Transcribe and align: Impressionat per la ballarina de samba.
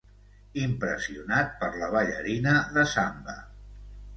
Impressionat 0.61 1.53
per 1.61 1.69
la 1.83 1.91
ballarina 1.97 2.57
de 2.79 2.87
samba. 2.95 3.37